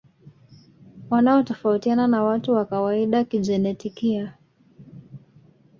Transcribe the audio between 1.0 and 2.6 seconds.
Wanatofautiana na watu